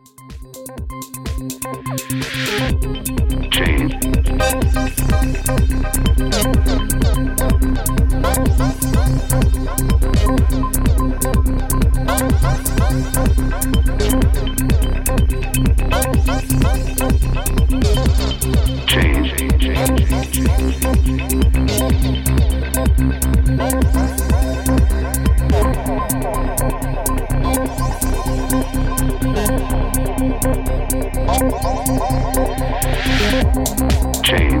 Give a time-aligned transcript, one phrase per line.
[0.00, 0.89] Música
[34.22, 34.60] Chain.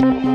[0.00, 0.30] Change.